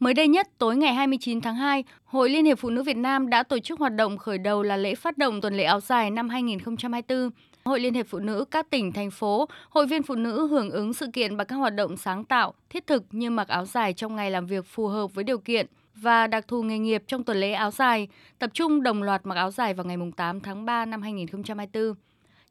[0.00, 3.30] Mới đây nhất, tối ngày 29 tháng 2, Hội Liên hiệp Phụ nữ Việt Nam
[3.30, 6.10] đã tổ chức hoạt động khởi đầu là lễ phát động tuần lễ áo dài
[6.10, 7.30] năm 2024.
[7.64, 10.94] Hội Liên hiệp Phụ nữ các tỉnh, thành phố, hội viên phụ nữ hưởng ứng
[10.94, 14.16] sự kiện bằng các hoạt động sáng tạo, thiết thực như mặc áo dài trong
[14.16, 17.40] ngày làm việc phù hợp với điều kiện và đặc thù nghề nghiệp trong tuần
[17.40, 18.08] lễ áo dài,
[18.38, 21.94] tập trung đồng loạt mặc áo dài vào ngày 8 tháng 3 năm 2024.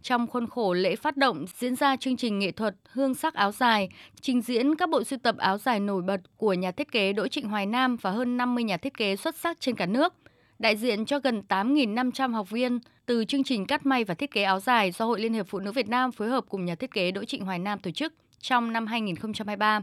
[0.04, 3.52] Trong khuôn khổ lễ phát động diễn ra chương trình nghệ thuật Hương sắc áo
[3.52, 3.90] dài,
[4.22, 7.28] trình diễn các bộ sưu tập áo dài nổi bật của nhà thiết kế Đỗ
[7.28, 10.14] Trịnh Hoài Nam và hơn 50 nhà thiết kế xuất sắc trên cả nước.
[10.60, 14.44] Đại diện cho gần 8.500 học viên từ chương trình cắt may và thiết kế
[14.44, 16.92] áo dài do Hội Liên hiệp Phụ nữ Việt Nam phối hợp cùng nhà thiết
[16.94, 19.82] kế Đỗ Trịnh Hoài Nam tổ chức trong năm 2023.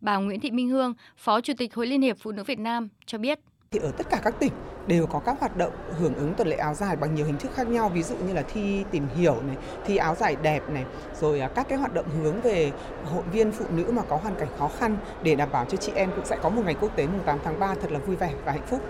[0.00, 2.88] Bà Nguyễn Thị Minh Hương, Phó Chủ tịch Hội Liên hiệp Phụ nữ Việt Nam
[3.06, 3.40] cho biết.
[3.74, 4.52] Thì ở tất cả các tỉnh
[4.86, 7.50] đều có các hoạt động hưởng ứng tuần lễ áo dài bằng nhiều hình thức
[7.54, 9.56] khác nhau ví dụ như là thi tìm hiểu này,
[9.86, 10.84] thi áo dài đẹp này,
[11.20, 12.72] rồi à, các cái hoạt động hướng về
[13.04, 15.92] hội viên phụ nữ mà có hoàn cảnh khó khăn để đảm bảo cho chị
[15.94, 18.16] em cũng sẽ có một ngày quốc tế mùng 8 tháng 3 thật là vui
[18.16, 18.80] vẻ và hạnh phúc.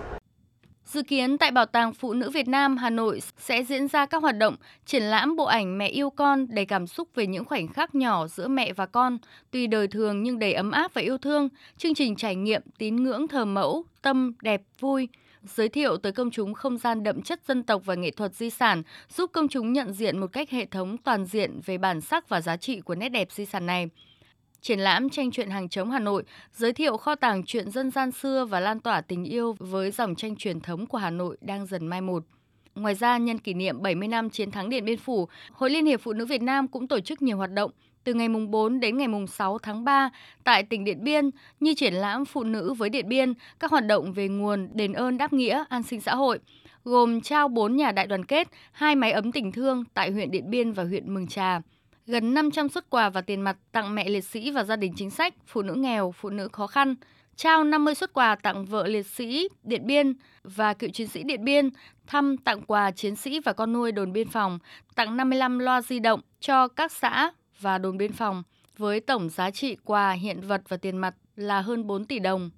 [0.85, 4.21] Dự kiến tại Bảo tàng Phụ nữ Việt Nam Hà Nội sẽ diễn ra các
[4.21, 7.67] hoạt động triển lãm bộ ảnh mẹ yêu con đầy cảm xúc về những khoảnh
[7.67, 9.17] khắc nhỏ giữa mẹ và con,
[9.51, 13.03] tuy đời thường nhưng đầy ấm áp và yêu thương, chương trình trải nghiệm tín
[13.03, 15.07] ngưỡng thờ mẫu, tâm đẹp vui,
[15.43, 18.49] giới thiệu tới công chúng không gian đậm chất dân tộc và nghệ thuật di
[18.49, 22.29] sản, giúp công chúng nhận diện một cách hệ thống toàn diện về bản sắc
[22.29, 23.89] và giá trị của nét đẹp di sản này.
[24.61, 26.23] Triển lãm tranh truyện hàng chống Hà Nội
[26.53, 30.15] giới thiệu kho tàng truyện dân gian xưa và lan tỏa tình yêu với dòng
[30.15, 32.23] tranh truyền thống của Hà Nội đang dần mai một.
[32.75, 36.01] Ngoài ra, nhân kỷ niệm 70 năm chiến thắng Điện Biên Phủ, Hội Liên hiệp
[36.01, 37.71] Phụ nữ Việt Nam cũng tổ chức nhiều hoạt động
[38.03, 40.09] từ ngày mùng 4 đến ngày mùng 6 tháng 3
[40.43, 44.13] tại tỉnh Điện Biên như triển lãm Phụ nữ với Điện Biên, các hoạt động
[44.13, 46.39] về nguồn đền ơn đáp nghĩa, an sinh xã hội,
[46.83, 50.49] gồm trao 4 nhà đại đoàn kết, hai máy ấm tình thương tại huyện Điện
[50.49, 51.61] Biên và huyện Mường Trà
[52.07, 55.09] gần 500 xuất quà và tiền mặt tặng mẹ liệt sĩ và gia đình chính
[55.09, 56.95] sách, phụ nữ nghèo, phụ nữ khó khăn,
[57.35, 60.13] trao 50 xuất quà tặng vợ liệt sĩ Điện Biên
[60.43, 61.69] và cựu chiến sĩ Điện Biên,
[62.07, 64.59] thăm tặng quà chiến sĩ và con nuôi đồn biên phòng,
[64.95, 68.43] tặng 55 loa di động cho các xã và đồn biên phòng
[68.77, 72.49] với tổng giá trị quà hiện vật và tiền mặt là hơn 4 tỷ đồng.